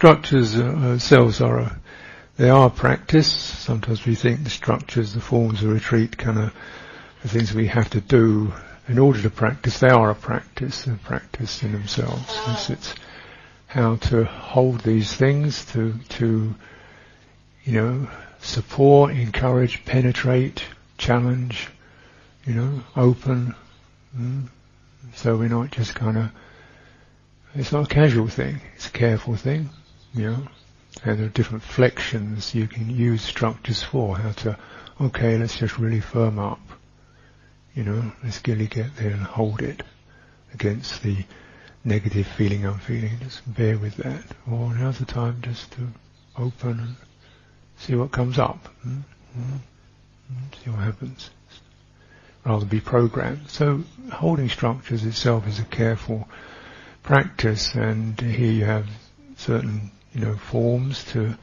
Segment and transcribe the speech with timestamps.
[0.00, 1.80] structures uh, themselves are a,
[2.38, 3.30] they are practice.
[3.30, 6.54] Sometimes we think the structures, the forms of retreat, kind of
[7.20, 8.50] the things we have to do
[8.88, 9.78] in order to practice.
[9.78, 12.34] They are a practice, a practice in themselves.
[12.46, 12.94] It's, it's
[13.66, 16.54] how to hold these things, to to
[17.64, 18.08] you know
[18.40, 20.64] support, encourage, penetrate,
[20.96, 21.68] challenge,
[22.46, 23.54] you know, open.
[24.16, 24.48] Mm.
[25.14, 26.30] So we're not just kind of.
[27.54, 28.62] It's not a casual thing.
[28.76, 29.68] It's a careful thing,
[30.14, 30.48] know.
[31.04, 34.16] And there are different flexions you can use structures for.
[34.16, 34.58] How to,
[35.00, 36.60] okay, let's just really firm up.
[37.74, 39.82] You know, let's really get there and hold it
[40.52, 41.24] against the
[41.84, 43.18] negative feeling I'm feeling.
[43.22, 44.24] Just bear with that.
[44.50, 45.88] Or now's the time just to
[46.36, 46.96] open and
[47.76, 48.68] see what comes up.
[48.86, 49.56] Mm-hmm.
[50.64, 51.30] See what happens.
[52.44, 53.50] Rather be programmed.
[53.50, 56.28] So holding structures itself is a careful
[57.02, 58.86] practice and here you have
[59.36, 61.36] certain, you know, forms to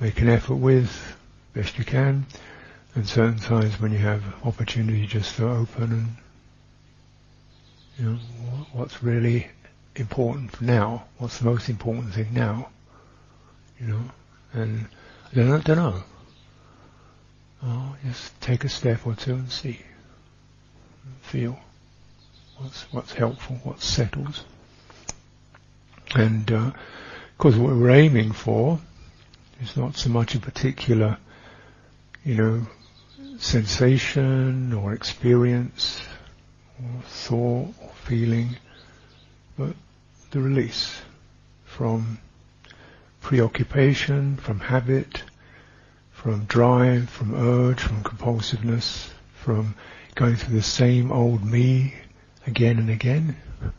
[0.00, 1.16] make an effort with
[1.54, 2.26] best you can
[2.94, 6.06] and certain times when you have opportunity just to open and
[7.98, 8.18] you know,
[8.72, 9.48] what's really
[9.96, 11.04] important now?
[11.18, 12.68] What's the most important thing now?
[13.78, 14.02] You know,
[14.52, 14.88] and
[15.30, 15.58] I don't know.
[15.60, 16.02] Don't know.
[17.64, 19.80] Oh, just take a step or two and see,
[21.20, 21.58] feel
[22.58, 24.44] what's what's helpful, what settles,
[26.14, 26.72] and uh,
[27.42, 28.78] course what we're aiming for
[29.60, 31.18] is not so much a particular,
[32.24, 32.64] you know,
[33.36, 36.00] sensation or experience
[36.78, 38.50] or thought or feeling,
[39.58, 39.74] but
[40.30, 41.02] the release
[41.64, 42.16] from
[43.20, 45.24] preoccupation, from habit,
[46.12, 49.74] from drive, from urge, from compulsiveness, from
[50.14, 51.92] going through the same old me
[52.46, 53.34] again and again.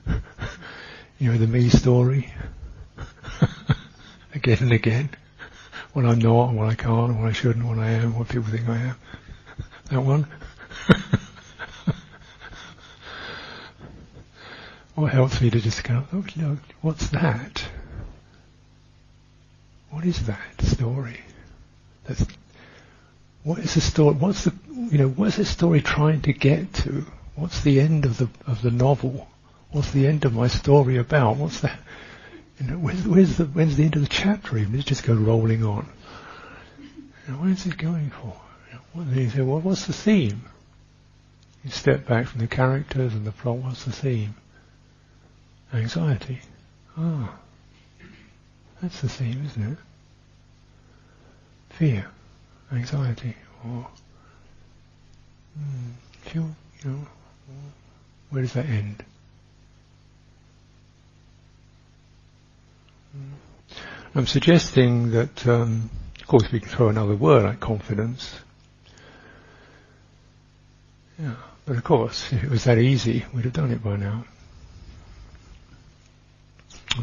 [1.18, 2.30] you know, the me story.
[4.34, 5.10] again and again.
[5.94, 8.68] What I'm not, what I can't, what I shouldn't, what I am, what people think
[8.68, 8.96] I am.
[9.90, 10.28] that one.
[14.96, 17.64] what helps me to discover, oh, what's that?
[19.90, 21.20] What is that story?
[22.06, 22.26] That's,
[23.44, 24.16] what is the story?
[24.16, 27.06] What's the you know what's the story trying to get to?
[27.36, 29.28] What's the end of the of the novel?
[29.72, 31.38] What's the end of my story about?
[31.38, 31.78] What's that?
[32.60, 34.58] You know, where's, the when's the end of the chapter?
[34.58, 35.88] Even it just go rolling on.
[36.80, 38.36] You know, where's it going for?
[38.96, 40.44] You know, say, well, what's the theme?
[41.64, 43.58] You step back from the characters and the plot.
[43.58, 44.36] What's the theme?
[45.74, 46.42] Anxiety.
[46.98, 47.36] Ah,
[48.82, 49.78] that's the theme, isn't it?
[51.70, 52.06] Fear
[52.72, 53.36] anxiety
[53.66, 53.88] or
[55.58, 55.92] mm,
[56.22, 56.50] feel,
[56.84, 57.08] you know,
[58.30, 59.04] where does that end?
[64.16, 68.40] I'm suggesting that, um, of course, we can throw another word like confidence.
[71.20, 71.36] Yeah,
[71.66, 74.26] but of course, if it was that easy, we'd have done it by now.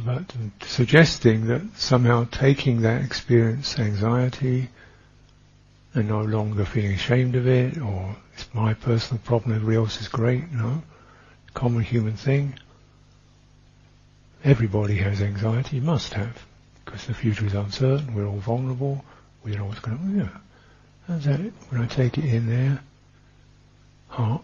[0.05, 0.33] But
[0.63, 4.69] suggesting that somehow taking that experience, anxiety,
[5.95, 10.07] and no longer feeling ashamed of it, or it's my personal problem, everybody else is
[10.07, 10.83] great, no.
[11.55, 12.55] Common human thing.
[14.43, 16.47] Everybody has anxiety, you must have,
[16.85, 19.05] because the future is uncertain, we're all vulnerable,
[19.45, 20.39] we don't know what's going to, oh, yeah.
[21.07, 22.81] How's that when I take it in there,
[24.09, 24.43] heart,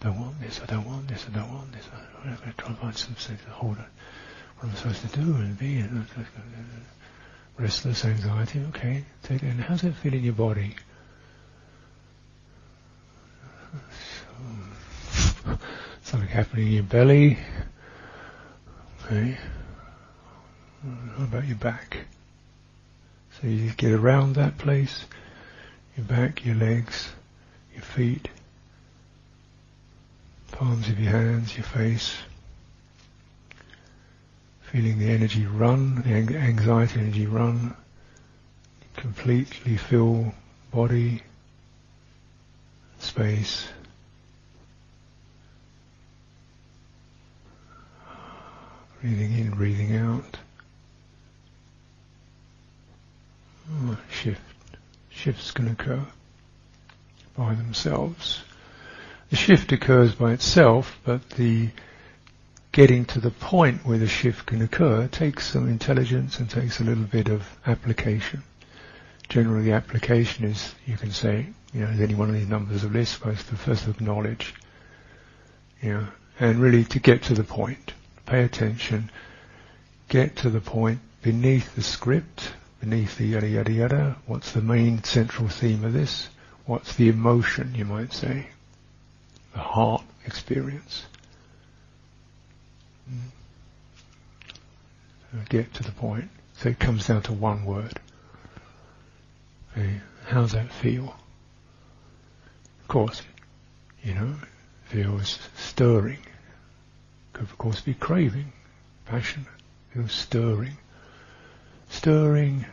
[0.00, 2.56] don't want this, I don't want this, I don't want this, I, am going to
[2.56, 3.86] try and find some of hold on,
[4.58, 6.82] what am I supposed to do and be, and uh, uh, uh,
[7.58, 9.58] restless anxiety, okay, take it in.
[9.58, 10.76] How's that feel in your body?
[16.02, 17.38] Something happening in your belly.
[19.06, 19.36] Okay.
[21.16, 22.06] How about your back?
[23.38, 25.04] So you get around that place,
[25.94, 27.10] your back, your legs,
[27.74, 28.28] your feet,
[30.52, 32.16] palms of your hands, your face,
[34.62, 37.76] feeling the energy run, the anxiety energy run,
[38.96, 40.32] completely fill
[40.72, 41.22] body,
[43.00, 43.68] space.
[49.04, 50.38] Breathing in, breathing out.
[53.70, 54.40] Oh, shift.
[55.10, 56.06] Shifts can occur
[57.36, 58.44] by themselves.
[59.28, 61.68] The shift occurs by itself, but the
[62.72, 66.84] getting to the point where the shift can occur takes some intelligence and takes a
[66.84, 68.42] little bit of application.
[69.28, 72.84] Generally, the application is, you can say, you know, is any one of these numbers
[72.84, 74.54] of lists to first acknowledge,
[75.82, 76.06] you know,
[76.40, 77.92] and really to get to the point,
[78.26, 79.10] pay attention,
[80.08, 85.02] get to the point, beneath the script, beneath the yada yada yada, what's the main
[85.04, 86.28] central theme of this?
[86.66, 88.46] What's the emotion, you might say?
[89.52, 91.04] The heart experience.
[93.10, 93.18] Mm.
[95.32, 96.30] So get to the point.
[96.56, 97.98] So it comes down to one word.
[100.26, 101.16] How's that feel?
[102.80, 103.22] Of course,
[104.02, 104.34] you know,
[104.84, 106.18] feels stirring.
[107.34, 108.52] Could of course be craving,
[109.04, 109.46] passion,
[109.92, 110.78] feels stirring.
[111.90, 112.64] Stirring,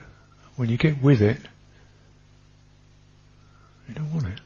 [0.56, 1.40] when you get with it,
[3.88, 4.40] you don't want it.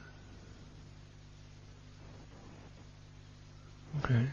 [4.04, 4.26] Okay,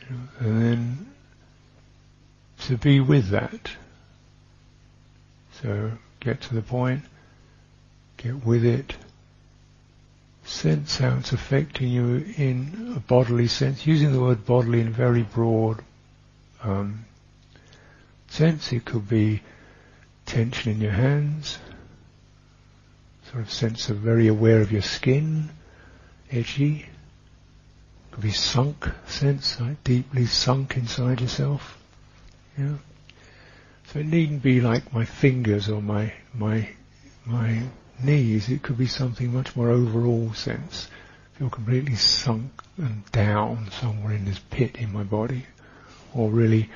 [0.00, 1.06] you know, and then
[2.60, 3.70] to be with that.
[5.62, 7.02] So get to the point,
[8.16, 8.96] get with it,
[10.48, 15.22] sense how it's affecting you in a bodily sense, using the word bodily in very
[15.22, 15.82] broad
[16.62, 17.04] um,
[18.28, 18.72] sense.
[18.72, 19.42] It could be
[20.26, 21.58] tension in your hands,
[23.30, 25.50] sort of sense of very aware of your skin,
[26.30, 26.86] edgy.
[28.10, 31.78] Could be sunk sense, like deeply sunk inside yourself.
[32.56, 32.76] Yeah.
[33.92, 36.68] So it needn't be like my fingers or my my
[37.24, 37.62] my
[38.02, 38.48] knees.
[38.48, 40.88] It could be something much more overall sense.
[41.34, 45.46] Feel completely sunk and down somewhere in this pit in my body,
[46.14, 46.68] or really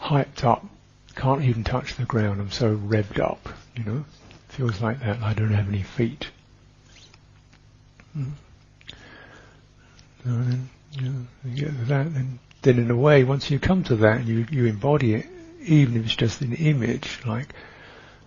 [0.00, 0.64] hyped up.
[1.16, 2.40] Can't even touch the ground.
[2.40, 3.48] I'm so revved up.
[3.76, 4.04] You know,
[4.48, 5.22] feels like that.
[5.22, 6.28] I don't have any feet.
[8.16, 8.32] Mm.
[10.24, 13.96] then you, know, you get that, then then in a way, once you come to
[13.96, 15.26] that, and you you embody it,
[15.62, 17.54] even if it's just an image, like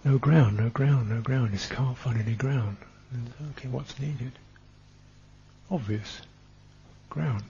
[0.04, 1.52] no ground, no ground, no ground.
[1.52, 2.78] Just can't find any ground.
[3.52, 4.32] Okay, what's needed?
[5.70, 6.22] Obvious.
[7.10, 7.44] Ground.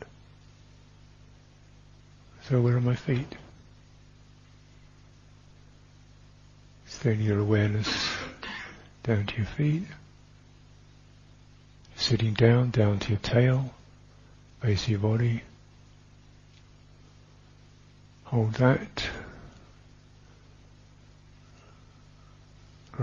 [2.50, 3.35] So where are my feet?
[6.85, 7.88] Staying your awareness
[9.03, 9.88] down to your feet.
[11.95, 13.73] Sitting down, down to your tail,
[14.61, 15.41] base your body.
[18.25, 19.09] Hold that.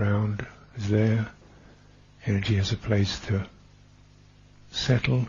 [0.01, 0.43] Ground
[0.77, 1.27] is there.
[2.25, 3.45] Energy has a place to
[4.71, 5.27] settle,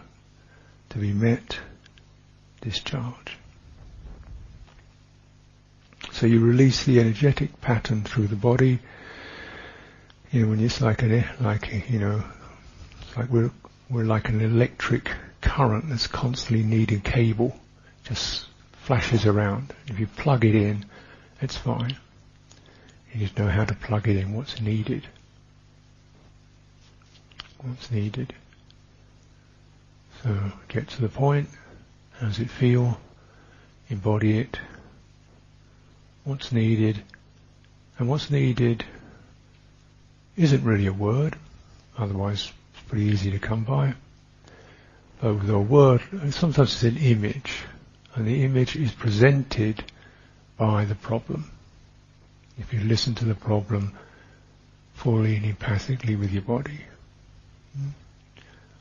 [0.89, 1.59] to be met,
[2.63, 3.37] discharge.
[6.13, 8.79] So you release the energetic pattern through the body.
[10.31, 12.25] You know, when it's like an, like you know,
[13.15, 13.51] like we're
[13.91, 15.11] we're like an electric
[15.43, 17.55] current that's constantly needing cable,
[18.05, 19.75] just flashes around.
[19.89, 20.87] If you plug it in,
[21.43, 21.99] it's fine.
[23.13, 25.07] You just know how to plug it in, what's needed.
[27.61, 28.33] What's needed.
[30.23, 31.51] So get to the point,
[32.19, 32.99] how does it feel?
[33.91, 34.59] Embody it.
[36.25, 37.03] What's needed?
[37.99, 38.85] And what's needed
[40.37, 41.37] isn't really a word,
[41.99, 43.93] otherwise it's pretty easy to come by.
[45.21, 46.01] But with a word,
[46.31, 47.63] sometimes it's an image,
[48.15, 49.85] and the image is presented
[50.57, 51.52] by the problem
[52.59, 53.93] if you listen to the problem
[54.95, 56.81] fully and empathically with your body.
[57.77, 57.89] Hmm?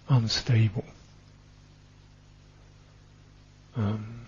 [0.10, 0.86] Unstable.
[3.76, 4.26] Um,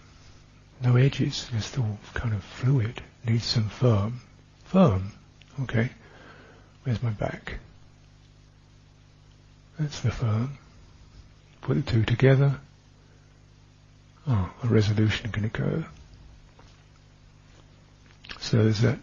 [0.82, 3.02] no edges, just all kind of fluid.
[3.26, 4.22] Needs some firm.
[4.66, 5.12] Firm.
[5.62, 5.90] Okay.
[6.84, 7.60] Where's my back?
[9.80, 10.58] That's the firm.
[11.62, 12.60] Put the two together.
[14.28, 15.86] Oh, a resolution can occur.
[18.40, 19.00] So there's that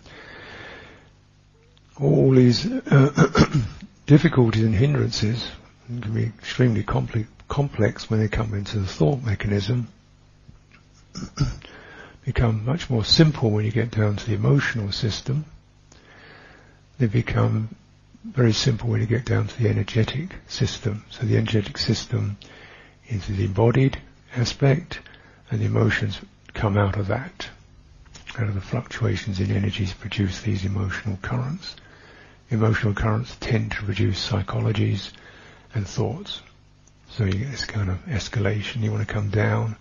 [2.00, 3.46] all these uh,
[4.06, 5.50] difficulties and hindrances
[5.86, 9.88] can be extremely complex when they come into the thought mechanism,
[12.24, 15.44] become much more simple when you get down to the emotional system.
[16.98, 17.74] They become
[18.24, 21.04] very simple when you get down to the energetic system.
[21.10, 22.38] So the energetic system
[23.08, 24.00] is the embodied
[24.36, 25.00] aspect,
[25.50, 26.18] and the emotions
[26.54, 27.48] come out of that.
[28.38, 31.74] Out of the fluctuations in energies produce these emotional currents
[32.50, 35.12] emotional currents tend to produce psychologies
[35.74, 36.42] and thoughts.
[37.08, 38.82] So you get this kind of escalation.
[38.82, 39.76] You want to come down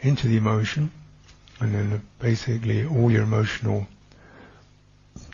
[0.00, 0.90] into the emotion,
[1.58, 3.86] and then basically all your emotional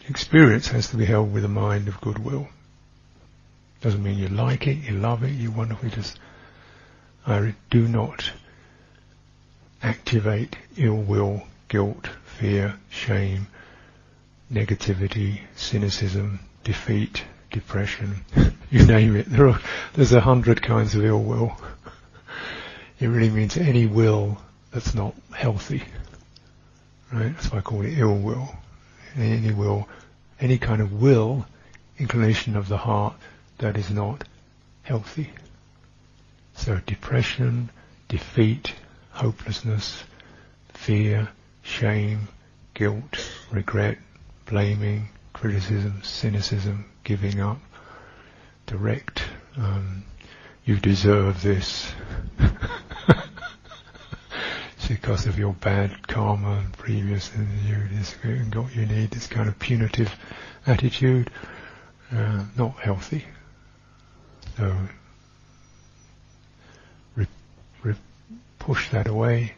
[0.09, 2.49] experience has to be held with a mind of goodwill.
[3.81, 6.19] Doesn't mean you like it, you love it, you want wonderfully just,
[7.27, 8.33] I do not
[9.83, 13.47] activate ill will, guilt, fear, shame,
[14.53, 18.25] negativity, cynicism, defeat, depression,
[18.71, 19.27] you name it.
[19.31, 19.61] There are,
[19.95, 21.57] there's a hundred kinds of ill will.
[22.99, 24.39] It really means any will
[24.71, 25.83] that's not healthy.
[27.13, 27.35] Right?
[27.35, 28.49] That's why I call it ill will.
[29.17, 29.89] any will,
[30.41, 31.47] any kind of will,
[31.99, 33.15] inclination of the heart
[33.59, 34.25] that is not
[34.83, 35.31] healthy.
[36.55, 37.71] So depression,
[38.09, 38.75] defeat,
[39.11, 40.05] hopelessness,
[40.75, 41.29] fear,
[41.63, 42.29] shame,
[42.75, 43.99] guilt, regret,
[44.47, 47.59] blaming, criticism, cynicism, giving up,
[48.67, 49.23] direct,
[49.57, 50.05] um,
[50.65, 51.93] you deserve this.
[54.89, 57.77] because of your bad karma and previous and you
[58.23, 60.15] and got you need this kind of punitive
[60.67, 61.31] attitude,
[62.13, 63.25] uh, not healthy.
[64.57, 64.77] So
[67.17, 67.27] re-
[67.83, 67.95] re-
[68.59, 69.55] push that away.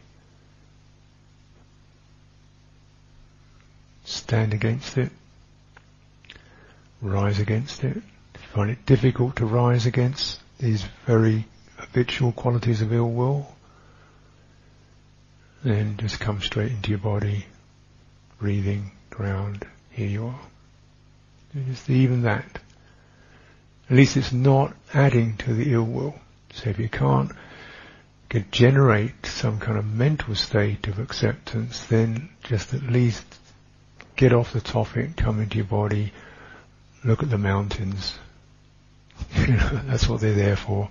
[4.29, 5.09] Stand against it.
[7.01, 8.03] Rise against it.
[8.53, 13.51] Find it difficult to rise against these very habitual qualities of ill will.
[15.63, 17.47] Then just come straight into your body,
[18.37, 20.39] breathing, ground, here you are.
[21.67, 22.59] Just even that.
[23.89, 26.13] At least it's not adding to the ill will.
[26.53, 27.31] So if you can't
[28.51, 33.25] generate some kind of mental state of acceptance, then just at least
[34.19, 36.11] get off the topic, come into your body,
[37.05, 38.19] look at the mountains.
[39.33, 40.89] that's what they're there for.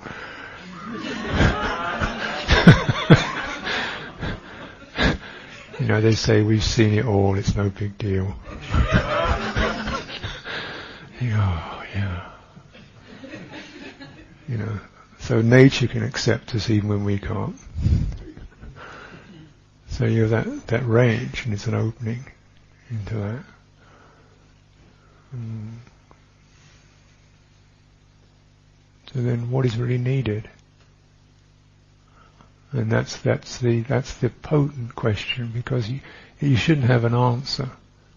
[5.79, 8.35] you know, they say we've seen it all, it's no big deal.
[8.73, 10.05] oh,
[11.21, 12.33] yeah.
[14.49, 14.81] You know,
[15.19, 17.57] so nature can accept us even when we can't.
[19.89, 22.25] So you have that, that range and it's an opening
[22.91, 23.45] into that.
[25.35, 25.75] Mm.
[29.13, 30.49] So then what is really needed?
[32.73, 36.01] And that's, that's the, that's the potent question because you,
[36.41, 37.71] you shouldn't have an answer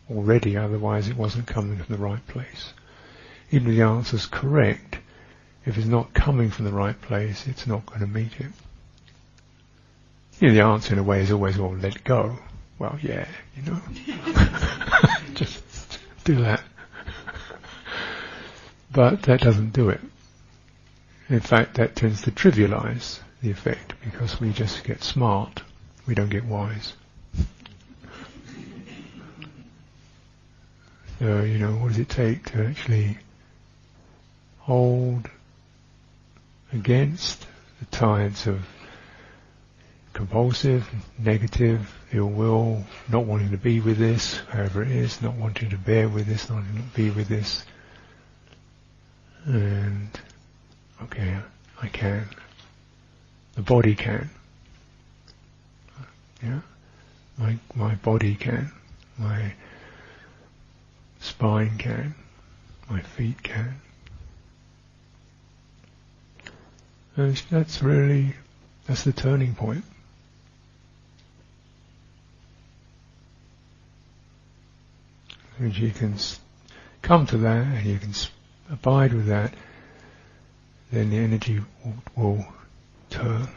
[0.09, 2.73] already, otherwise it wasn't coming from the right place.
[3.51, 4.97] Even if the answer's correct,
[5.65, 8.51] if it's not coming from the right place, it's not going to meet it.
[10.39, 12.37] You know, the answer in a way is always, well, let go.
[12.81, 13.79] Well, yeah, you know.
[15.35, 16.63] Just do that.
[18.91, 20.01] but that doesn't do it.
[21.29, 25.61] In fact, that tends to trivialize the effect because we just get smart.
[26.07, 26.93] We don't get wise.
[31.19, 33.19] So, you know, what does it take to actually
[34.57, 35.29] hold
[36.73, 37.45] against
[37.79, 38.65] the tides of
[40.21, 40.87] compulsive,
[41.17, 45.77] negative, ill will, not wanting to be with this, however it is, not wanting to
[45.79, 47.65] bear with this, not wanting to be with this.
[49.45, 50.09] And,
[51.01, 51.39] okay,
[51.81, 52.27] I can.
[53.55, 54.29] The body can.
[56.43, 56.59] Yeah?
[57.39, 58.71] My, my body can.
[59.17, 59.53] My
[61.19, 62.13] spine can.
[62.91, 63.81] My feet can.
[67.15, 68.35] And that's really,
[68.85, 69.83] that's the turning point.
[75.61, 76.15] If you can
[77.01, 78.13] come to that and you can
[78.69, 79.53] abide with that,
[80.91, 82.45] then the energy will, will
[83.09, 83.47] turn.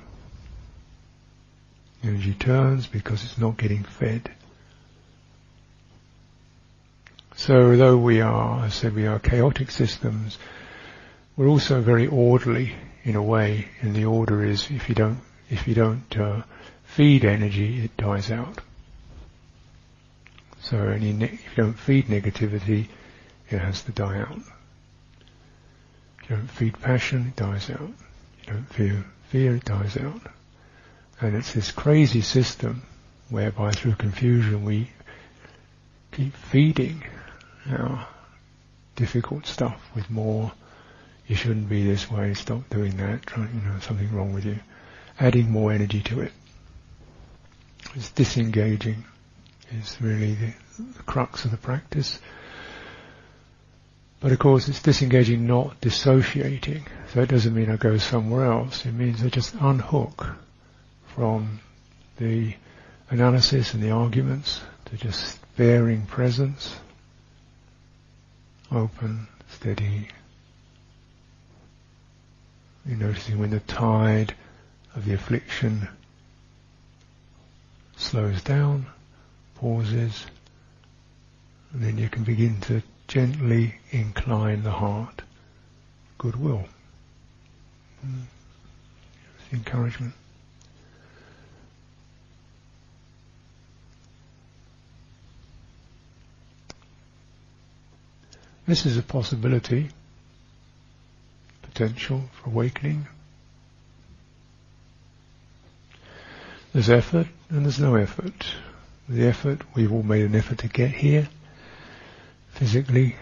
[2.02, 4.30] Energy turns because it's not getting fed.
[7.37, 10.38] So though we are, as I said, we are chaotic systems,
[11.37, 15.18] we're also very orderly in a way, and the order is if you don't
[15.50, 16.42] if you don't uh,
[16.84, 18.61] feed energy, it dies out.
[20.64, 22.88] So any ne- if you don't feed negativity,
[23.50, 24.40] it has to die out.
[26.23, 27.92] If you don't feed passion, it dies out.
[28.40, 30.23] If you don't feel fear, it dies out.
[31.21, 32.83] And it's this crazy system
[33.28, 34.88] whereby through confusion we
[36.12, 37.04] keep feeding
[37.71, 38.09] our
[38.97, 40.50] difficult stuff with more
[41.26, 44.59] you shouldn't be this way, stop doing that, try, you know, something wrong with you.
[45.21, 46.33] Adding more energy to it.
[47.94, 49.04] It's disengaging
[49.73, 50.52] is really the,
[50.97, 52.21] the crux of the practice.
[54.21, 56.87] But of course it's disengaging, not dissociating.
[57.12, 58.87] So it doesn't mean I go somewhere else.
[58.87, 60.26] It means I just unhook
[61.14, 61.61] from
[62.16, 62.54] the
[63.11, 66.76] analysis and the arguments to just bearing presence,
[68.73, 70.09] open, steady,
[72.87, 74.35] you're noticing when the tide
[74.94, 75.88] of the affliction
[77.97, 78.87] slows down,
[79.64, 80.26] pauses,
[81.73, 85.23] and then you can begin to gently incline the heart.
[86.18, 86.66] Goodwill.
[88.06, 88.25] Mm.
[89.54, 90.12] Encouragement.
[98.66, 99.88] This is a possibility,
[101.62, 103.06] potential for awakening.
[106.75, 108.44] There's effort and there's no effort.
[109.08, 111.28] The effort, we've all made an effort to get here,
[112.49, 113.16] physically,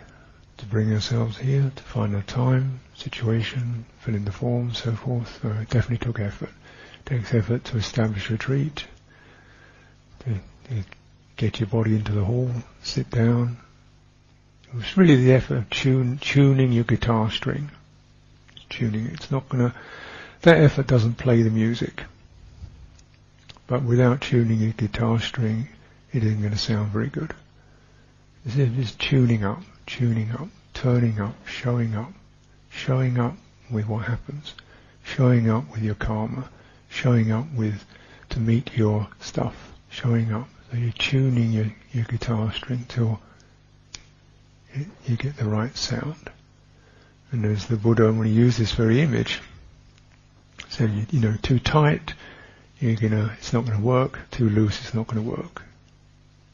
[0.59, 5.41] to bring ourselves here, to find our time, situation, fill in the forms, so forth.
[5.43, 6.51] So it definitely took effort.
[7.01, 8.85] It takes effort to establish retreat,
[10.21, 10.85] to, to
[11.37, 12.51] get your body into the hall,
[12.83, 13.57] sit down.
[14.69, 17.73] It was really the effort of tune, tuning your guitar string.
[18.71, 19.15] Tuning it.
[19.15, 19.75] It's not gonna,
[20.43, 22.05] that effort doesn't play the music.
[23.67, 25.69] But without tuning your guitar string,
[26.13, 27.35] it isn't going to sound very good.
[28.45, 32.13] It's just tuning up, tuning up, turning up, showing up,
[32.69, 33.37] showing up
[33.71, 34.55] with what happens,
[35.05, 36.51] showing up with your karma,
[36.89, 37.85] showing up with
[38.31, 40.49] to meet your stuff, showing up.
[40.71, 43.21] So you're tuning your, your guitar string till
[44.73, 46.31] it, you get the right sound.
[47.31, 49.41] And as the Buddha, when he used this very image,
[50.69, 52.15] said, you, you know, too tight,
[52.83, 54.19] you're gonna, it's not going to work.
[54.33, 55.63] Too loose, it's not going to work.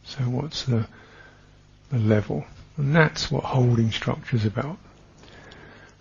[0.04, 0.86] So what's the,
[1.90, 2.44] the level?
[2.76, 4.78] And that's what holding structure is about.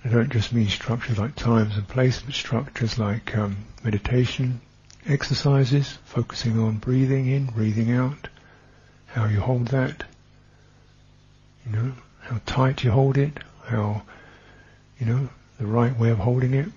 [0.04, 4.62] I don't just mean structures like times and place, but structures like um, meditation,
[5.06, 8.28] exercises, focusing on breathing in, breathing out,
[9.08, 10.04] how you hold that,
[11.66, 14.04] you know, how tight you hold it, how,
[15.00, 16.70] you know, the right way of holding it,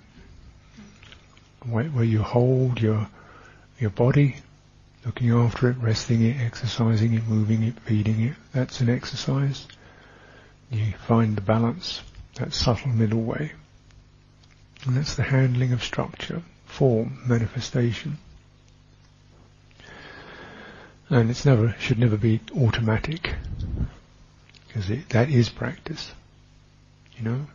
[1.64, 3.08] where you hold your
[3.80, 4.36] your body,
[5.04, 8.36] looking after it, resting it, exercising it, moving it, feeding it.
[8.52, 9.66] That's an exercise.
[10.70, 12.02] You find the balance,
[12.34, 13.52] that subtle middle way.
[14.84, 18.18] And that's the handling of structure, form, manifestation.
[21.08, 23.34] And it's never, should never be automatic.
[24.68, 26.12] Because that is practice.
[27.16, 27.46] You know?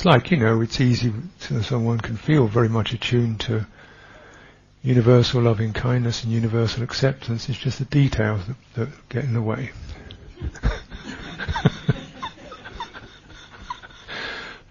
[0.00, 3.66] It's like, you know, it's easy so someone can feel very much attuned to
[4.82, 7.50] universal loving kindness and universal acceptance.
[7.50, 9.72] It's just the details that, that get in the way.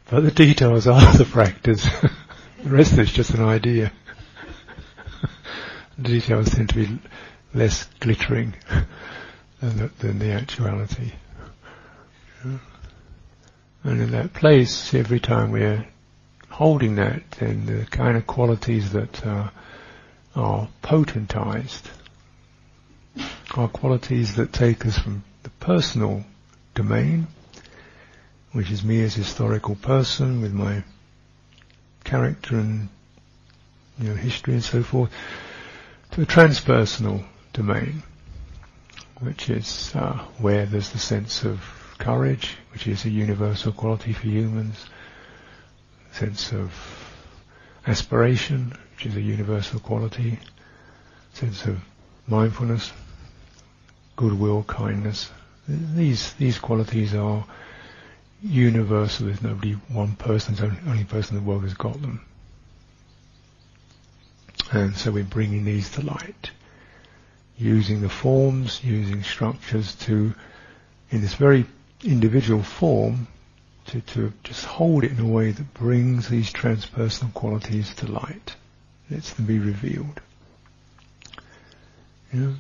[0.10, 1.84] but the details are the practice.
[2.64, 3.92] the rest it's just an idea.
[6.00, 6.98] the details tend to be
[7.54, 8.56] less glittering
[9.62, 11.12] than the, than the actuality.
[12.44, 12.58] Yeah.
[13.84, 15.88] And in that place, every time we're
[16.50, 19.50] holding that, then the kind of qualities that uh,
[20.36, 21.84] are potentized
[23.56, 26.24] are qualities that take us from the personal
[26.76, 27.28] domain,
[28.52, 30.84] which is me as historical person with my
[32.04, 32.90] character and
[33.98, 35.12] you know history and so forth,
[36.12, 38.04] to a transpersonal domain,
[39.20, 44.28] which is uh, where there's the sense of courage, which is a universal quality for
[44.28, 44.86] humans,
[46.12, 46.74] sense of
[47.86, 50.40] aspiration, which is a universal quality,
[51.34, 51.80] sense of
[52.28, 52.92] mindfulness,
[54.16, 55.30] goodwill, kindness.
[55.68, 57.46] These these qualities are
[58.42, 59.28] universal.
[59.28, 62.22] There's nobody, one person, the only person in the world has got them.
[64.72, 66.52] And so we're bringing these to light,
[67.58, 70.34] using the forms, using structures to,
[71.10, 71.66] in this very
[72.04, 73.28] individual form
[73.88, 78.56] to, to just hold it in a way that brings these transpersonal qualities to light,
[79.10, 80.22] lets them be revealed.
[82.32, 82.56] Know?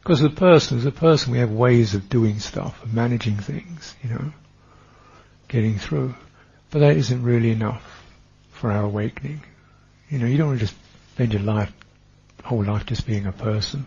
[0.00, 3.94] Because the person, as a person, we have ways of doing stuff, of managing things,
[4.02, 4.32] you know,
[5.48, 6.14] getting through.
[6.70, 8.04] But that isn't really enough
[8.52, 9.42] for our awakening.
[10.10, 10.78] You know, you don't want to just
[11.14, 11.72] spend your life,
[12.44, 13.86] whole life just being a person.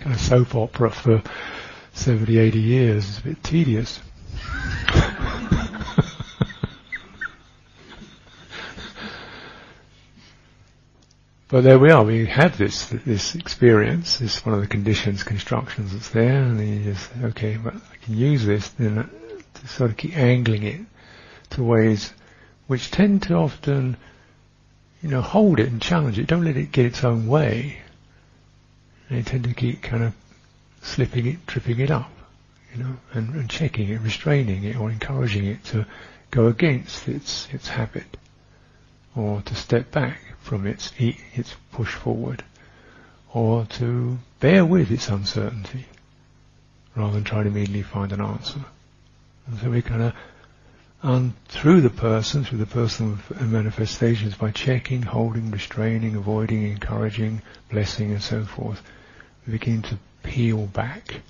[0.00, 1.22] kind of soap opera for
[1.92, 4.00] 70, 80 years is a bit tedious.
[11.48, 12.04] But there we are.
[12.04, 14.20] We have this this experience.
[14.20, 18.16] It's one of the conditions, constructions that's there, and you just okay, but I can
[18.16, 19.08] use this then uh,
[19.54, 20.80] to sort of keep angling it
[21.50, 22.12] to ways
[22.68, 23.96] which tend to often,
[25.02, 26.28] you know, hold it and challenge it.
[26.28, 27.78] Don't let it get its own way.
[29.10, 30.14] They tend to keep kind of
[30.82, 32.12] slipping it, tripping it up,
[32.72, 35.84] you know, and, and checking it, restraining it, or encouraging it to
[36.30, 38.16] go against its its habit,
[39.16, 42.44] or to step back from its its push forward,
[43.34, 45.86] or to bear with its uncertainty,
[46.94, 48.64] rather than try to immediately find an answer.
[49.48, 50.14] And so we kind of,
[51.02, 57.42] and through the person, through the personal uh, manifestations, by checking, holding, restraining, avoiding, encouraging,
[57.70, 58.80] blessing, and so forth,
[59.48, 61.20] begin to peel back,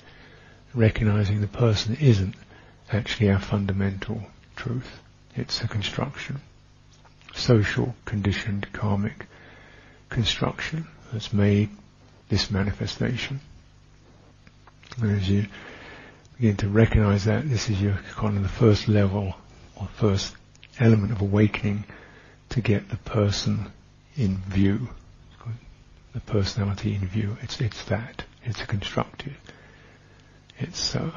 [0.75, 2.35] recognizing the person isn't
[2.91, 4.23] actually our fundamental
[4.57, 5.01] truth.
[5.37, 6.41] It's a construction.
[7.35, 9.27] Social, conditioned, karmic
[10.09, 11.71] construction that's made
[12.29, 13.41] this manifestation.
[15.01, 15.47] And as you
[16.37, 19.35] begin to recognize that, this is your kind of the first level
[19.77, 20.35] or first
[20.79, 21.85] element of awakening
[22.51, 23.71] to get the person
[24.17, 24.89] in view.
[26.13, 27.37] The personality in view.
[27.43, 28.25] It's, it's that.
[28.45, 29.37] It's a constructive.
[30.59, 31.11] It's, uh,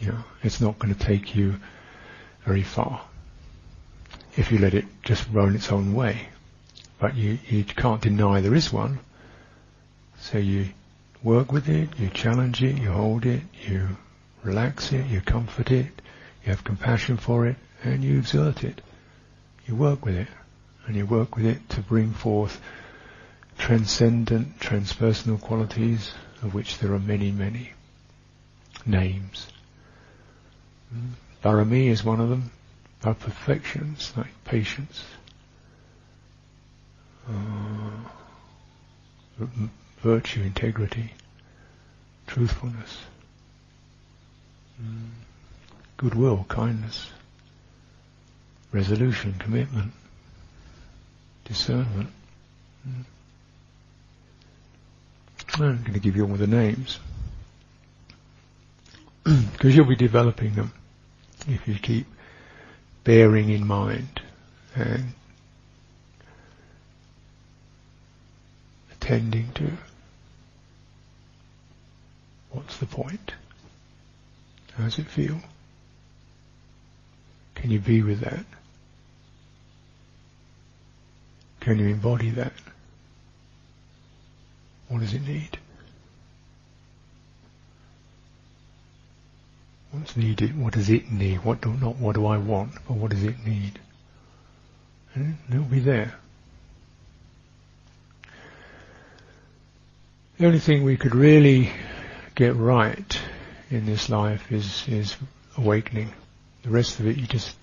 [0.00, 1.56] you know, it's not going to take you
[2.44, 3.02] very far
[4.36, 6.28] if you let it just roll its own way.
[6.98, 9.00] But you, you can't deny there is one.
[10.20, 10.68] So you
[11.22, 13.96] work with it, you challenge it, you hold it, you
[14.42, 15.86] relax it, you comfort it,
[16.44, 18.80] you have compassion for it, and you exert it.
[19.66, 20.28] You work with it,
[20.86, 22.60] and you work with it to bring forth
[23.58, 27.72] transcendent, transpersonal qualities, of which there are many, many
[28.84, 29.48] names.
[31.42, 32.50] Parami is one of them.
[33.04, 35.04] Our perfections, like patience,
[37.28, 37.90] uh,
[40.00, 41.12] virtue, integrity,
[42.26, 42.98] truthfulness,
[44.82, 45.08] mm.
[45.96, 47.10] goodwill, kindness,
[48.72, 49.92] resolution, commitment,
[51.44, 52.08] discernment.
[52.88, 53.04] Mm.
[55.58, 56.98] I'm going to give you all the names
[59.24, 60.72] because you'll be developing them
[61.48, 62.06] if you keep
[63.04, 64.20] bearing in mind
[64.74, 65.14] and
[68.92, 69.70] attending to
[72.50, 73.32] what's the point?
[74.76, 75.40] How does it feel?
[77.54, 78.44] Can you be with that?
[81.60, 82.52] Can you embody that?
[84.88, 85.58] What does it need?
[89.90, 90.60] What's needed?
[90.60, 91.44] What does it need?
[91.44, 93.78] What do, not what do I want, but what does it need?
[95.14, 96.14] And it'll be there.
[100.38, 101.70] The only thing we could really
[102.34, 103.18] get right
[103.70, 105.16] in this life is is
[105.56, 106.12] awakening.
[106.62, 107.56] The rest of it you just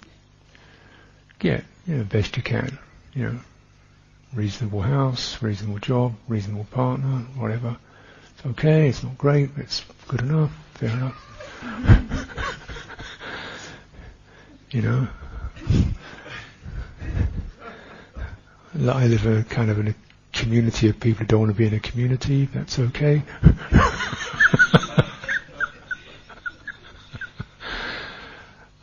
[1.37, 2.79] get, you know, best you can.
[3.13, 3.39] You know,
[4.35, 7.77] reasonable house, reasonable job, reasonable partner, whatever.
[8.37, 11.19] It's okay, it's not great, but it's good enough, fair enough.
[14.71, 15.07] you know.
[18.75, 19.95] I live a kind of in a
[20.31, 22.45] community of people who don't want to be in a community.
[22.45, 23.21] That's okay.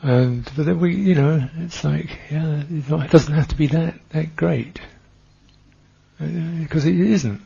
[0.03, 3.99] and but then we, you know, it's like yeah, it doesn't have to be that
[4.11, 4.81] that great
[6.21, 7.41] because uh, it isn't.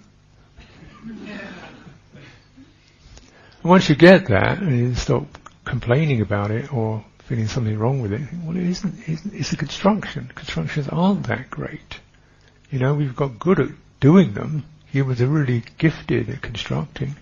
[3.63, 5.27] once you get that and you stop
[5.65, 8.95] complaining about it or feeling something wrong with it, well, it isn't.
[9.07, 10.31] It's a construction.
[10.35, 12.01] Constructions aren't that great.
[12.71, 13.69] You know, we've got good at
[14.01, 14.65] doing them.
[14.87, 17.17] Humans are really gifted at constructing.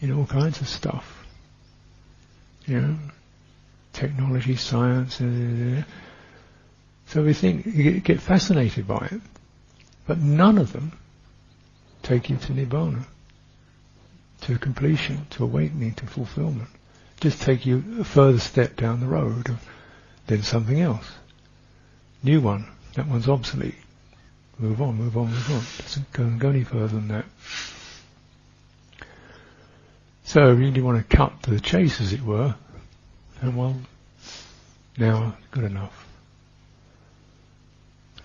[0.00, 1.26] You know, all kinds of stuff.
[2.66, 2.96] You know,
[3.92, 5.20] technology, science.
[5.20, 5.82] Uh,
[7.06, 9.20] so we think you get fascinated by it,
[10.06, 10.92] but none of them
[12.02, 13.04] take you to nibbana
[14.42, 16.68] to completion, to awakening, to fulfillment.
[17.20, 19.56] Just take you a further step down the road,
[20.26, 21.06] then something else.
[22.22, 22.66] New one.
[22.94, 23.76] That one's obsolete.
[24.58, 25.62] Move on, move on, move on.
[25.78, 27.24] Doesn't go, go any further than that.
[30.24, 32.54] So you really want to cut to the chase, as it were.
[33.40, 33.76] And well,
[34.98, 36.06] now good enough.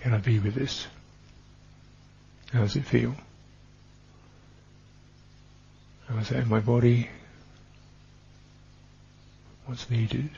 [0.00, 0.86] Can I be with this?
[2.52, 3.14] How does it feel?
[6.08, 7.08] I was in my body.
[9.66, 10.30] What's needed?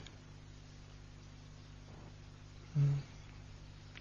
[2.74, 2.94] Hmm.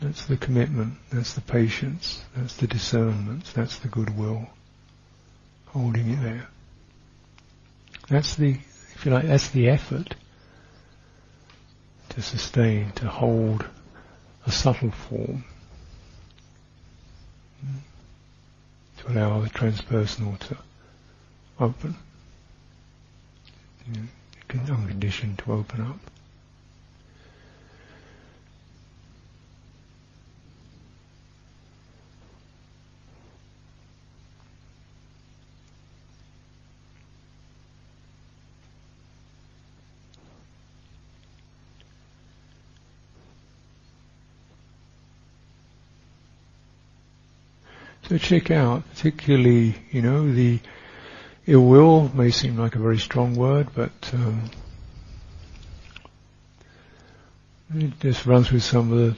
[0.01, 4.47] That's the commitment, that's the patience, that's the discernment, that's the goodwill.
[5.67, 6.47] Holding it there.
[8.07, 8.59] That's the,
[8.95, 10.15] if you like, that's the effort
[12.09, 13.65] to sustain, to hold
[14.45, 15.43] a subtle form.
[17.61, 17.77] Hmm.
[18.97, 20.57] To allow the transpersonal to
[21.59, 21.95] open.
[24.49, 25.99] Unconditioned to open up.
[48.07, 50.61] So check out, particularly, you know, the
[51.45, 54.49] ill will may seem like a very strong word, but um,
[57.75, 59.15] it just runs with some of the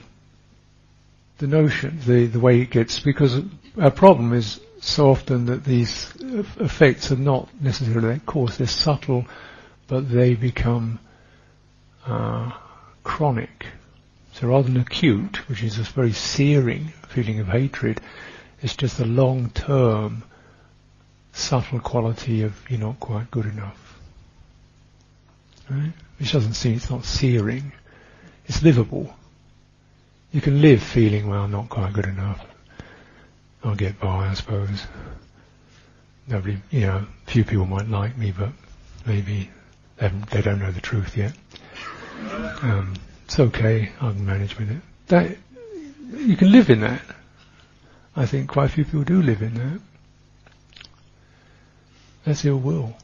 [1.37, 2.99] the notion, the the way it gets.
[2.99, 3.39] Because
[3.79, 6.11] our problem is so often that these
[6.59, 9.27] effects are not necessarily that cause; they're subtle,
[9.87, 10.97] but they become
[12.07, 12.51] uh,
[13.03, 13.67] chronic.
[14.33, 18.01] So rather than acute, which is this very searing feeling of hatred,
[18.61, 20.23] it's just a long-term,
[21.33, 23.99] subtle quality of you're not quite good enough.
[25.69, 25.93] Right?
[26.19, 27.71] Which doesn't seem, it's not searing.
[28.47, 29.13] It's livable.
[30.31, 32.45] You can live feeling, well, not quite good enough.
[33.63, 34.85] I'll get by, I suppose.
[36.27, 38.49] Nobody, you know, few people might like me, but
[39.05, 39.49] maybe
[39.97, 41.33] they, they don't know the truth yet.
[42.61, 42.95] Um,
[43.25, 44.81] it's okay, I can manage with it.
[45.07, 45.37] That,
[46.15, 47.01] you can live in that.
[48.15, 49.81] I think quite a few people do live in that.
[52.25, 52.95] That's ill will.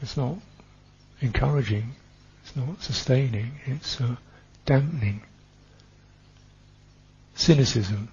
[0.00, 0.36] It's not
[1.20, 1.94] encouraging.
[2.42, 3.52] It's not sustaining.
[3.66, 4.16] It's uh,
[4.66, 5.22] dampening.
[7.34, 8.08] Cynicism.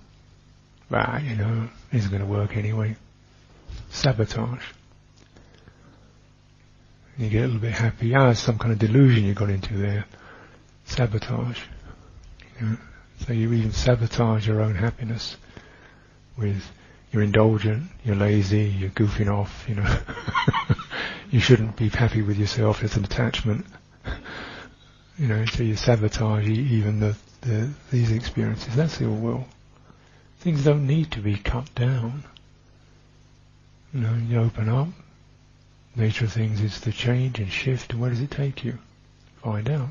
[0.89, 2.95] Bah, you know, isn't going to work anyway.
[3.89, 4.63] Sabotage.
[7.17, 8.15] You get a little bit happy.
[8.15, 10.05] Ah, some kind of delusion you got into there.
[10.85, 11.61] Sabotage.
[12.59, 12.77] You know,
[13.25, 15.35] so you even sabotage your own happiness
[16.39, 16.71] with
[17.11, 19.99] you're indulgent, you're lazy, you're goofing off, you know.
[21.31, 23.65] you shouldn't be happy with yourself, it's an attachment.
[25.17, 28.75] you know, so you sabotage even the, the, these experiences.
[28.75, 29.45] That's ill will.
[30.39, 32.23] Things don't need to be cut down.
[33.93, 34.89] You know, you open up.
[35.95, 38.77] Nature of things is to change and shift, and where does it take you?
[39.43, 39.89] Find out.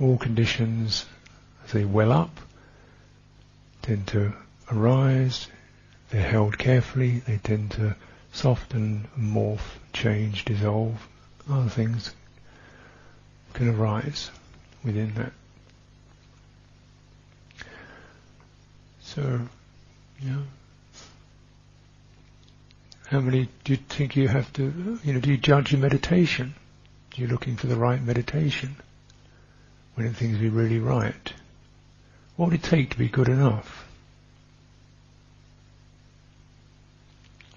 [0.00, 1.04] All conditions,
[1.64, 2.40] as they well up,
[3.84, 4.32] tend to
[4.72, 5.48] arise,
[6.08, 7.94] they're held carefully, they tend to
[8.32, 11.06] soften, morph, change, dissolve.
[11.50, 12.14] Other things
[13.52, 14.30] can arise
[14.82, 15.32] within that.
[19.02, 19.40] So,
[20.18, 20.40] yeah.
[23.08, 26.54] How many do you think you have to, you know, do you judge your meditation?
[27.16, 28.76] You're looking for the right meditation
[29.94, 31.34] when things be really right.
[32.36, 33.86] What would it take to be good enough?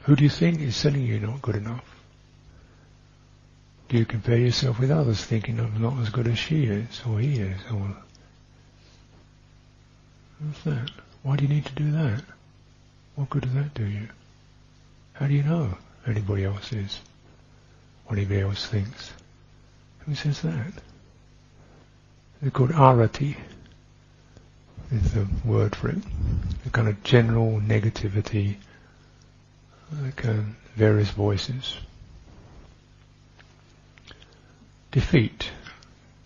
[0.04, 1.84] Who do you think is telling you you're not good enough?
[3.90, 7.20] Do you compare yourself with others thinking I'm not as good as she is or
[7.20, 7.96] he is or
[10.40, 10.92] what's that?
[11.24, 12.24] Why do you need to do that?
[13.16, 14.08] What good does that do you?
[15.13, 17.02] How do you know anybody else is?
[18.06, 19.12] What anybody else thinks?
[20.06, 20.74] Who says that?
[22.42, 23.36] They're called arati
[24.91, 25.97] is the word for it.
[26.65, 28.56] A kind of general negativity,
[30.02, 30.36] like uh,
[30.76, 31.78] various voices.
[34.91, 35.52] Defeat,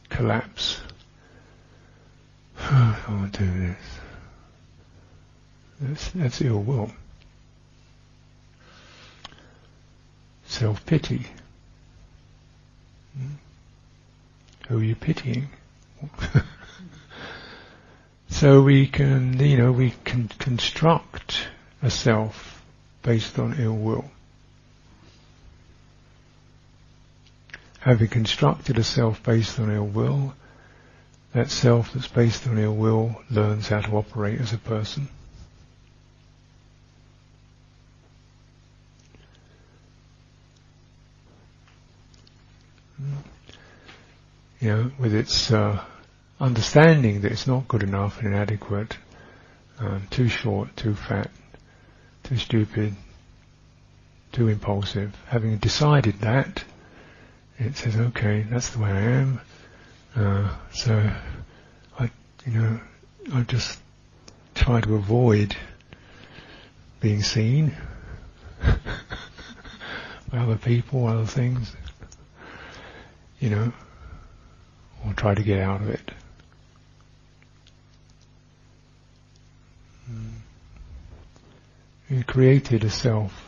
[0.10, 0.80] collapse.
[2.60, 3.78] I want to do this.
[5.82, 6.92] That's, that's ill will.
[10.46, 11.26] Self-pity.
[13.18, 13.34] Hmm?
[14.68, 15.50] Who are you pitying?
[18.32, 21.48] So we can, you know, we can construct
[21.84, 22.64] a self
[23.04, 24.06] based on ill will.
[27.82, 30.34] Having constructed a self based on ill will,
[31.34, 35.08] that self that's based on ill will learns how to operate as a person.
[44.60, 45.84] You know, with its uh,
[46.42, 48.98] understanding that it's not good enough and inadequate,
[49.80, 51.30] um, too short, too fat,
[52.24, 52.96] too stupid,
[54.32, 55.16] too impulsive.
[55.28, 56.64] Having decided that,
[57.60, 59.42] it says, okay, that's the way I am.
[60.16, 61.12] Uh, so,
[62.00, 62.10] I,
[62.46, 62.80] you know,
[63.34, 63.80] I just
[64.56, 65.56] try to avoid
[67.02, 67.78] being seen
[70.32, 71.76] by other people, other things,
[73.40, 73.72] you know,
[75.06, 76.12] or try to get out of it.
[82.10, 83.48] You created a self.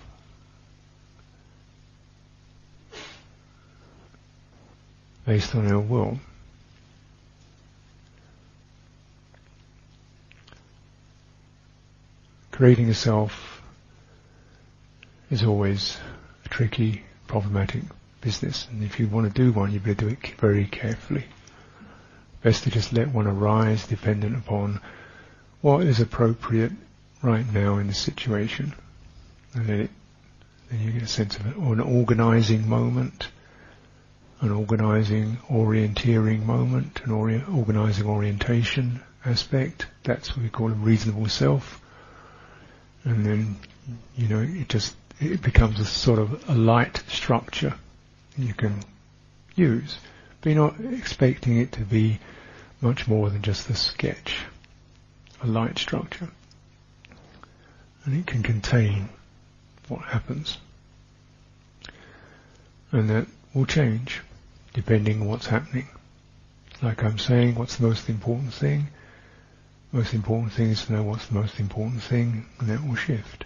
[5.26, 6.20] Based on our will.
[12.52, 13.62] Creating a self
[15.30, 15.98] is always
[16.46, 17.82] a tricky, problematic
[18.22, 18.68] business.
[18.72, 21.26] And if you want to do one, you better do it very carefully.
[22.44, 24.80] Best to just let one arise dependent upon
[25.64, 26.74] what is appropriate
[27.22, 28.74] right now in the situation,
[29.54, 29.90] and then, it,
[30.70, 33.30] then you get a sense of an organizing moment,
[34.42, 39.88] an organizing, orienteering moment, an ori- organizing orientation aspect.
[40.04, 41.80] That's what we call a reasonable self.
[43.06, 43.56] And then,
[44.18, 47.76] you know, it just it becomes a sort of a light structure
[48.38, 48.84] you can
[49.56, 49.98] use.
[50.42, 52.20] But you're not expecting it to be
[52.82, 54.44] much more than just a sketch,
[55.44, 56.30] a light structure.
[58.06, 59.10] And it can contain
[59.88, 60.58] what happens.
[62.92, 64.22] And that will change
[64.74, 65.88] depending on what's happening.
[66.82, 68.88] Like I'm saying, what's the most important thing?
[69.92, 73.46] Most important thing is to know what's the most important thing, and that will shift.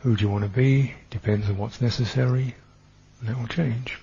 [0.00, 0.94] Who do you want to be?
[1.10, 2.54] Depends on what's necessary,
[3.20, 3.98] and that will change.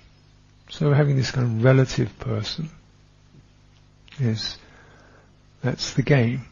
[0.70, 2.68] So having this kind of relative person
[4.18, 4.58] is,
[5.62, 6.46] that's the game.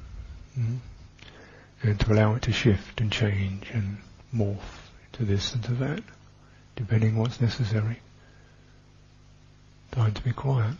[0.59, 1.88] Mm-hmm.
[1.88, 3.99] And to allow it to shift and change and
[4.35, 6.03] morph to this and to that,
[6.75, 8.01] depending what's necessary.
[9.92, 10.75] Time to be quiet.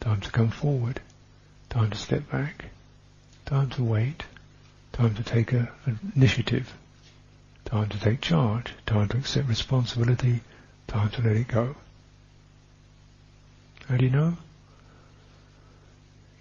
[0.00, 1.00] Time to come forward.
[1.68, 2.66] Time to step back.
[3.44, 4.24] Time to wait.
[4.92, 6.74] Time to take a, an initiative.
[7.66, 8.72] Time to take charge.
[8.86, 10.40] Time to accept responsibility.
[10.86, 11.76] Time to let it go.
[13.88, 14.36] How do you know?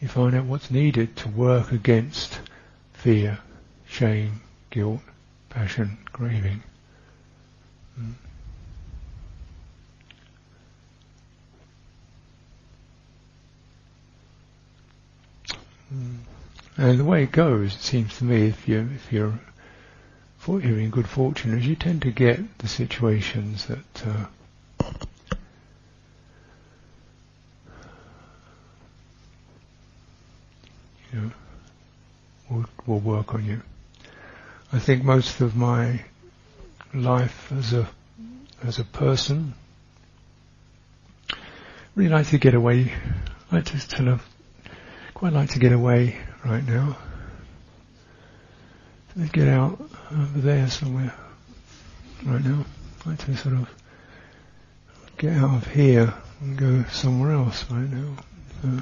[0.01, 2.36] You find out what's needed to work against
[2.97, 3.37] fear,
[3.87, 5.01] shame, guilt,
[5.49, 6.63] passion, craving.
[7.99, 8.13] Mm.
[15.93, 16.17] Mm.
[16.77, 19.39] And the way it goes, it seems to me, if you if you're
[20.47, 24.25] you're in good fortune, is you tend to get the situations that uh,
[31.11, 31.31] you know
[32.49, 33.61] will will work on you.
[34.71, 36.03] I think most of my
[36.93, 37.87] life as a
[38.63, 39.53] as a person
[41.95, 42.93] really like to get away.
[43.51, 44.23] I just sort of
[45.13, 46.97] quite like to get away right now.
[49.15, 49.81] Let's get out
[50.11, 51.13] over there somewhere
[52.23, 52.65] right now.
[53.01, 53.69] I'd like to sort of
[55.17, 58.15] get out of here and go somewhere else right now.
[58.63, 58.81] Uh,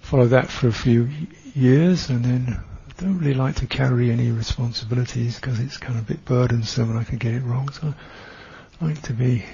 [0.00, 1.10] follow that for a few
[1.54, 2.69] years and then I
[3.00, 6.98] don't really like to carry any responsibilities because it's kind of a bit burdensome and
[6.98, 7.70] I can get it wrong.
[7.70, 7.94] So
[8.80, 9.44] I like to be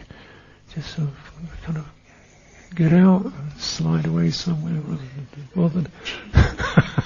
[0.75, 1.87] just sort of kind of
[2.75, 4.83] get out and slide away somewhere
[5.55, 5.93] rather than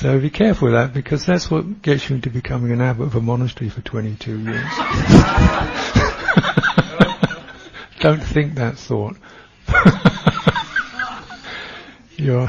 [0.00, 3.16] So be careful with that because that's what gets you into becoming an abbot of
[3.16, 4.46] a monastery for 22 years.
[8.00, 9.18] Don't think that thought.
[12.16, 12.48] you're,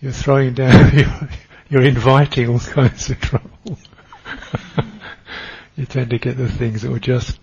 [0.00, 1.28] you're throwing down, you're,
[1.68, 3.78] you're inviting all kinds of trouble.
[5.76, 7.38] you tend to get the things that will just,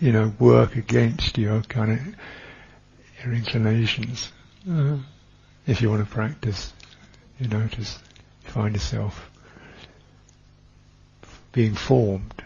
[0.00, 4.32] you know, work against your kind of, your inclinations.
[4.68, 4.96] Uh,
[5.66, 6.72] if you want to practice,
[7.38, 7.98] you know, just
[8.44, 9.30] find yourself
[11.52, 12.44] being formed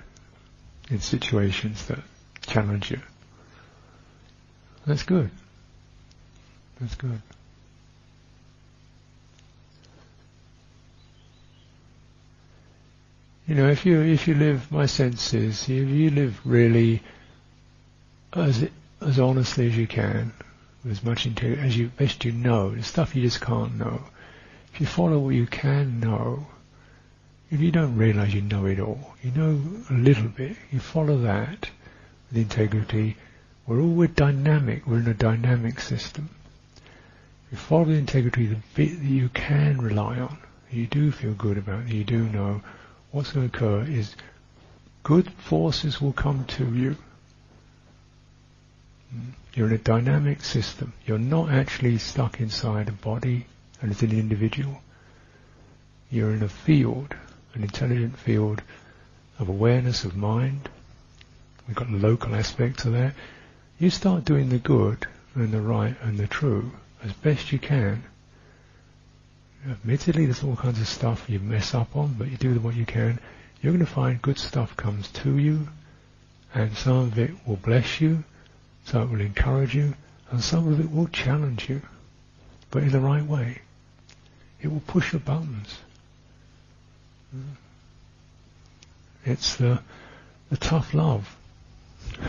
[0.90, 1.98] in situations that
[2.42, 3.00] challenge you.
[4.86, 5.30] That's good.
[6.80, 7.20] That's good.
[13.50, 17.02] You know, if you if you live, my sense is, if you live really
[18.32, 18.68] as
[19.00, 20.32] as honestly as you can,
[20.84, 24.04] with as much integrity as you best you know, the stuff you just can't know,
[24.72, 26.46] if you follow what you can know,
[27.50, 29.60] if you don't realize you know it all, you know
[29.90, 31.70] a little bit, you follow that
[32.28, 33.16] with integrity,
[33.66, 36.28] we're all we're dynamic, we're in a dynamic system.
[37.50, 40.38] You follow the integrity, the bit that you can rely on,
[40.70, 42.62] you do feel good about, you do know
[43.13, 44.15] what's going to occur is
[45.02, 46.96] good forces will come to you.
[49.54, 50.92] You're in a dynamic system.
[51.06, 53.46] You're not actually stuck inside a body
[53.81, 54.81] and as an individual.
[56.11, 57.15] You're in a field,
[57.54, 58.63] an intelligent field
[59.38, 60.69] of awareness of mind.
[61.67, 63.15] We've got local aspects of that.
[63.79, 68.04] You start doing the good and the right and the true as best you can.
[69.69, 72.87] Admittedly, there's all kinds of stuff you mess up on, but you do what you
[72.87, 73.19] can.
[73.61, 75.69] You're going to find good stuff comes to you,
[76.54, 78.25] and some of it will bless you,
[78.85, 79.94] some of it will encourage you,
[80.31, 81.83] and some of it will challenge you,
[82.71, 83.61] but in the right way.
[84.63, 85.79] It will push your buttons.
[89.25, 89.81] It's the,
[90.48, 91.37] the tough love.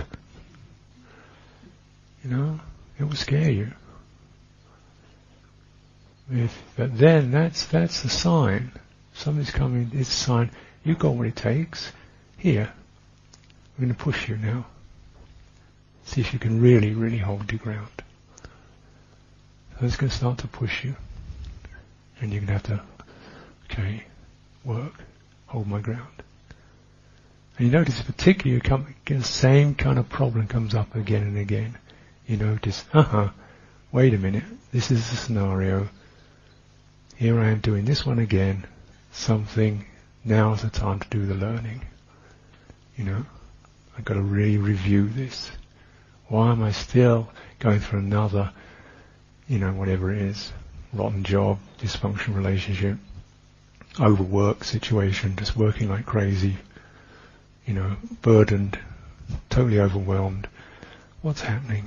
[2.24, 2.60] you know,
[3.00, 3.72] it will scare you.
[6.32, 8.72] If, but then that's that's a sign.
[9.14, 9.92] Something's coming.
[9.94, 10.52] It's a sign.
[10.84, 11.92] You've got what it takes.
[12.38, 12.72] Here,
[13.78, 14.66] I'm going to push you now.
[16.06, 17.90] See if you can really, really hold your ground.
[19.80, 20.96] So it's going to start to push you,
[22.20, 22.82] and you're going to have to,
[23.70, 24.04] okay,
[24.64, 24.94] work,
[25.48, 26.24] hold my ground.
[27.58, 31.38] And you notice, particularly, you come, the same kind of problem comes up again and
[31.38, 31.78] again.
[32.26, 33.30] You notice, uh-huh,
[33.92, 35.90] wait a minute, this is the scenario
[37.22, 38.66] here I am doing this one again,
[39.12, 39.86] something,
[40.26, 41.86] now's the time to do the learning.
[42.98, 43.26] You know,
[43.96, 45.52] I've got to really review this.
[46.30, 48.52] Why am I still going through another,
[49.48, 50.52] you know, whatever it is,
[50.94, 52.98] rotten job, dysfunctional relationship,
[54.00, 56.58] overwork situation, just working like crazy,
[57.68, 58.80] you know, burdened,
[59.52, 60.48] totally overwhelmed.
[61.22, 61.86] What's happening?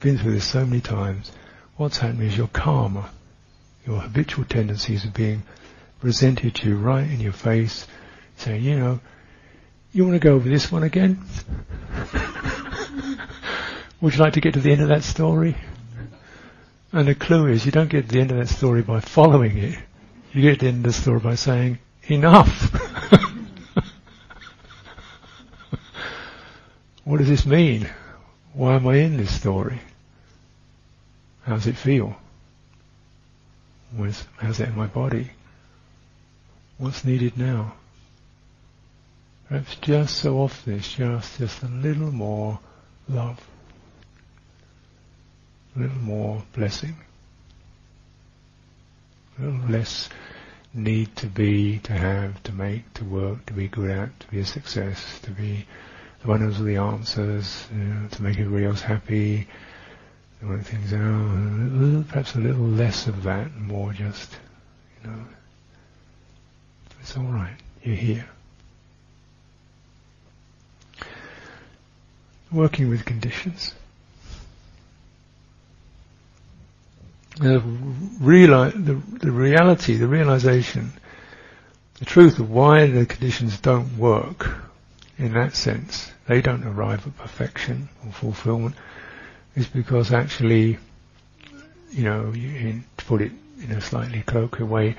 [0.00, 1.32] Been through this so many times.
[1.78, 3.08] What's happening is your karma
[3.86, 5.42] your habitual tendencies are being
[6.00, 7.86] presented to you right in your face,
[8.36, 9.00] saying, you know,
[9.92, 11.18] you want to go over this one again?
[14.00, 15.56] Would you like to get to the end of that story?
[16.92, 19.56] And the clue is you don't get to the end of that story by following
[19.58, 19.78] it.
[20.32, 22.72] You get to the end of the story by saying, enough.
[27.04, 27.88] what does this mean?
[28.52, 29.80] Why am I in this story?
[31.42, 32.16] How does it feel?
[33.96, 35.30] Was how's that in my body?
[36.78, 37.74] What's needed now?
[39.48, 42.58] Perhaps just so often it's just just a little more
[43.08, 43.40] love,
[45.76, 46.96] a little more blessing,
[49.38, 50.08] a little less
[50.72, 54.40] need to be, to have, to make, to work, to be good at, to be
[54.40, 55.66] a success, to be
[56.22, 59.46] the one who knows all the answers, you know, to make everybody else happy,
[60.62, 61.00] things out.
[61.00, 64.30] Oh, perhaps a little less of that, more just,
[65.02, 65.24] you know,
[67.00, 67.56] it's all right.
[67.82, 68.26] You're here.
[72.52, 73.74] Working with conditions.
[77.36, 80.92] The, reali- the, the reality, the realization,
[81.98, 84.48] the truth of why the conditions don't work
[85.18, 88.76] in that sense, they don't arrive at perfection or fulfillment
[89.54, 90.78] is because actually,
[91.90, 93.32] you know, you, to put it
[93.62, 94.96] in a slightly colloquial way,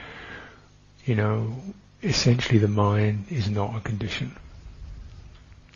[1.05, 1.55] you know,
[2.01, 4.35] essentially the mind is not a condition.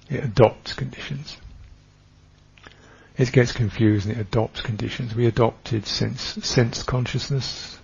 [0.09, 1.37] It adopts conditions.
[3.17, 5.13] It gets confused and it adopts conditions.
[5.13, 7.77] We adopted sense, sense consciousness.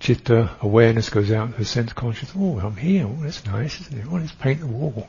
[0.00, 2.36] Chitta, awareness goes out to the sense consciousness.
[2.36, 3.06] Oh, I'm here.
[3.06, 4.06] Oh, that's nice, isn't it?
[4.10, 5.06] Oh, let's paint the wall.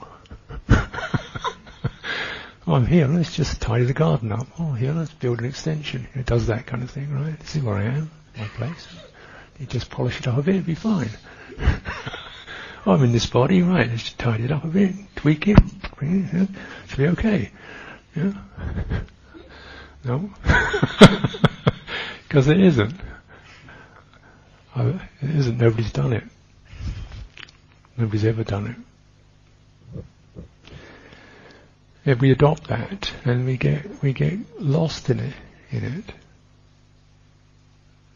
[2.70, 4.46] Oh, I'm here, let's just tidy the garden up.
[4.60, 6.06] Oh, here, let's build an extension.
[6.16, 7.40] It does that kind of thing, right?
[7.40, 8.86] This is where I am, my place.
[9.58, 11.10] You just polish it up a bit, it'll be fine.
[11.60, 11.80] oh,
[12.92, 15.58] I'm in this body, right, let's just tidy it up a bit, tweak it,
[15.96, 16.46] bring it, yeah,
[16.88, 17.52] should be okay.
[18.16, 18.34] Yeah?
[20.04, 20.30] No?
[22.28, 22.94] Because it isn't.
[24.76, 26.24] It isn't, nobody's done it.
[27.98, 28.76] Nobody's ever done it.
[32.08, 35.34] If we adopt that, and we get we get lost in it,
[35.72, 36.14] in it.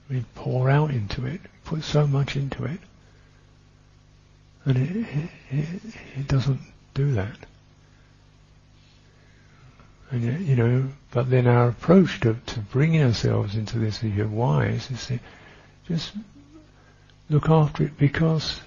[0.10, 2.80] We pour out into it, put so much into it,
[4.64, 5.06] and it
[5.50, 5.82] it,
[6.16, 6.62] it doesn't
[6.94, 7.36] do that.
[10.10, 14.16] And yet, you know, but then our approach to, to bringing ourselves into this, if
[14.16, 15.20] you're wise, is to
[15.90, 16.14] just
[17.30, 18.62] look after it because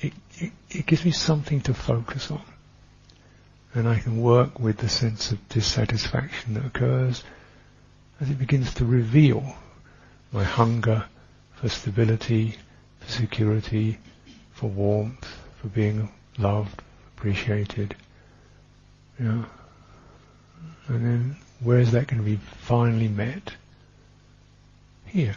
[0.00, 2.42] it, it, it gives me something to focus on
[3.74, 7.24] and I can work with the sense of dissatisfaction that occurs
[8.20, 9.56] as it begins to reveal
[10.30, 11.04] my hunger
[11.54, 12.56] for stability,
[13.00, 13.98] for security,
[14.52, 15.26] for warmth,
[15.60, 16.82] for being loved,
[17.16, 17.94] appreciated.
[19.18, 19.44] Know?
[20.88, 23.54] And then where is that going to be finally met?
[25.06, 25.36] Here.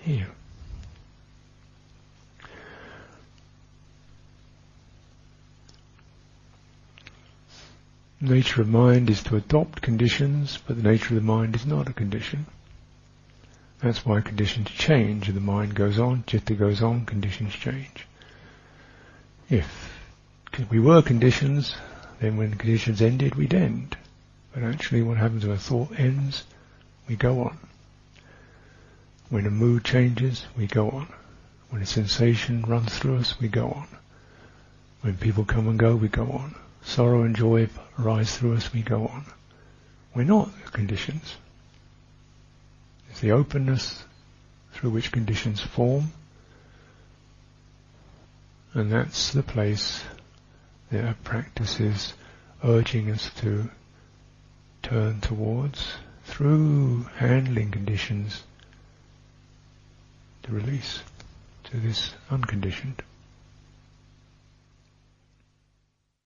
[0.00, 0.28] Here.
[8.20, 11.88] Nature of mind is to adopt conditions, but the nature of the mind is not
[11.88, 12.46] a condition.
[13.80, 18.06] That's why conditions change, the mind goes on, chitta goes on, conditions change.
[19.50, 19.92] If
[20.70, 21.74] we were conditions,
[22.20, 23.96] then when conditions ended, we'd end.
[24.54, 26.44] But actually what happens when a thought ends,
[27.06, 27.58] we go on.
[29.28, 31.08] When a mood changes, we go on.
[31.68, 33.88] When a sensation runs through us, we go on.
[35.02, 36.54] When people come and go, we go on
[36.86, 37.68] sorrow and joy
[37.98, 39.24] arise through us, we go on.
[40.14, 41.36] We're not the conditions.
[43.10, 44.04] It's the openness
[44.72, 46.12] through which conditions form.
[48.72, 50.04] And that's the place
[50.90, 52.14] that our practice is
[52.64, 53.68] urging us to
[54.82, 58.42] turn towards through handling conditions
[60.44, 61.00] to release
[61.64, 63.02] to this unconditioned.